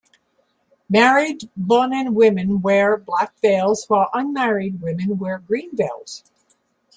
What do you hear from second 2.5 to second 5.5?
wear black veils, while unmarried women wear